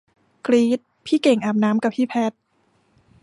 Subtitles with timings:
[0.45, 2.31] กรี๊ด พี่เก่งอาบน้ำกับพี่แพท